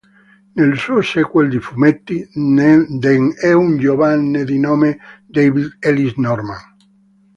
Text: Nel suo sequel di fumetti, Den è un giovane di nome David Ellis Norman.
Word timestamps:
Nel 0.55 0.79
suo 0.79 1.03
sequel 1.03 1.47
di 1.47 1.59
fumetti, 1.59 2.27
Den 2.33 3.33
è 3.39 3.51
un 3.53 3.77
giovane 3.77 4.43
di 4.45 4.57
nome 4.57 4.97
David 5.27 5.75
Ellis 5.77 6.15
Norman. 6.15 6.57